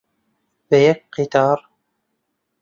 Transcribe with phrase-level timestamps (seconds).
[0.69, 1.59] بە یەک قیتار،